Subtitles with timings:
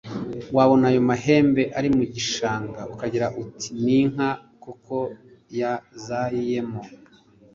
[0.55, 4.29] wabona ayo mahembe ari mu gishanga ukagira uti ni inka
[4.63, 4.97] koko
[5.59, 6.81] yazayiyemo